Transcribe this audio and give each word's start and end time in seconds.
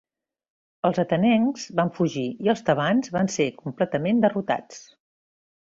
Els 0.87 0.99
atenencs 1.03 1.67
van 1.81 1.91
fugir 1.99 2.25
i 2.47 2.51
els 2.55 2.65
tebans 2.71 3.13
van 3.19 3.31
ser 3.37 3.49
completament 3.63 4.25
derrotats. 4.25 4.85